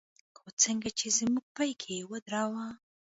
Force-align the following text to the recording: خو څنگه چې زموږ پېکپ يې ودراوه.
خو 0.37 0.47
څنگه 0.61 0.89
چې 0.99 1.07
زموږ 1.17 1.45
پېکپ 1.55 1.83
يې 1.93 1.99
ودراوه. 2.11 2.67